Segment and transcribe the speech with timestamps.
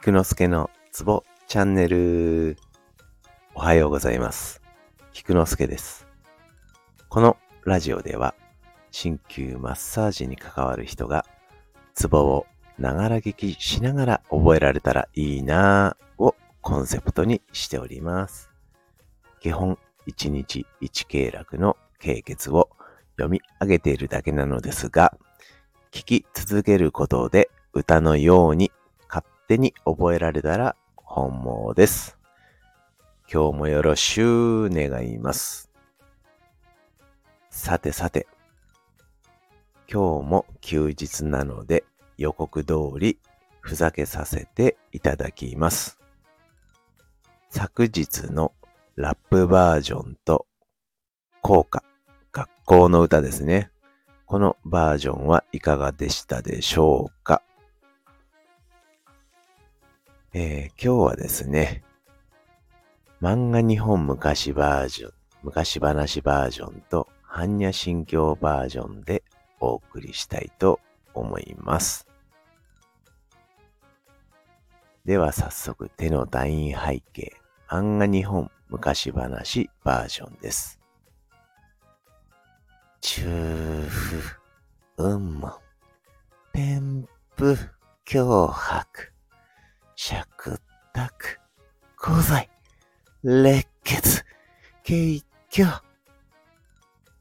[0.00, 2.56] 菊之助のツボチャンネル。
[3.52, 4.62] おはようございます。
[5.12, 6.06] 菊之助です。
[7.08, 8.36] このラジオでは、
[8.92, 11.26] 鍼灸マッサージに関わる人が、
[11.94, 12.46] ツボを
[12.78, 18.50] ながら聞きしながら覚えられたらいいなぁをコンセプトにしております。
[19.40, 22.70] 基本、1日1経絡の経血を
[23.16, 25.18] 読み上げているだけなのですが、
[25.90, 28.70] 聞き続けることで歌のように
[29.48, 32.18] 手に覚えられたら本望です。
[33.32, 35.70] 今日もよろしゅう願います。
[37.48, 38.26] さてさて、
[39.90, 41.84] 今日も休日なので
[42.18, 43.18] 予告通り
[43.60, 45.98] ふざけさせていただきます。
[47.48, 48.52] 昨日の
[48.96, 50.46] ラップバージョンと
[51.40, 51.82] 効果、
[52.32, 53.70] 学校の歌ですね。
[54.26, 57.42] このバージョンはいかがでしたでしょうか、
[60.34, 61.82] えー今日はですね、
[63.22, 65.12] 漫画日本昔バージョン、
[65.42, 69.22] 昔話バージョンと般若心経バージョンで
[69.58, 70.80] お送りしたいと
[71.14, 72.06] 思います。
[75.06, 77.32] では早速手の団員背景、
[77.66, 80.78] 漫画日本昔話バージョンです。
[83.00, 83.22] 中
[83.88, 84.22] 府、
[84.98, 85.52] 雲門、
[86.52, 87.56] 天賦、
[88.04, 89.17] 脅迫、
[90.00, 90.14] 尺
[90.94, 91.40] 卓、
[91.96, 92.48] 古材、
[93.24, 94.24] 列血、
[94.84, 95.82] 軽挙、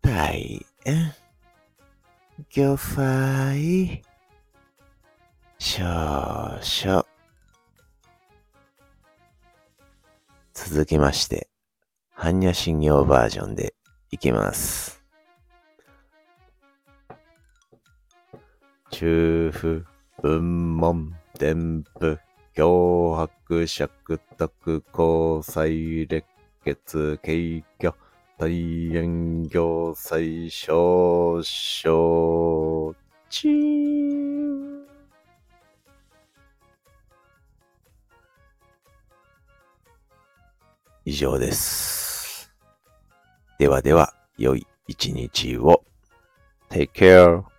[0.00, 1.12] 大円、
[2.48, 4.04] 魚介、
[5.58, 7.04] 少々。
[10.54, 11.48] 続きまして、
[12.16, 13.74] 般若心経バージョンで
[14.12, 15.02] いきます。
[18.90, 19.84] 中府、
[20.22, 22.20] 雲門、天賦、
[22.54, 26.24] 脅迫、尺卓、交際、列
[26.64, 27.94] 血、軽挙、
[28.38, 32.94] 大円、行祭、少々、
[33.28, 34.00] ちー
[41.04, 42.52] 以上です。
[43.58, 45.84] ではでは、良い一日を。
[46.70, 47.49] Take care.